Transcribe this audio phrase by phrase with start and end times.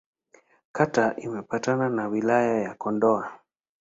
[0.71, 3.39] Kata imepakana na Wilaya ya Kondoa.